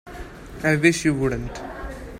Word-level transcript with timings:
I 0.63 0.77
wish 0.77 1.05
you 1.05 1.13
wouldn't. 1.13 1.61